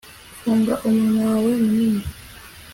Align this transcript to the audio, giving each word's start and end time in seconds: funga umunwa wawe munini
funga 0.41 0.73
umunwa 0.87 1.23
wawe 1.31 1.51
munini 1.63 2.03